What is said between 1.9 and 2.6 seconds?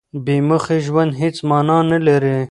نه لري.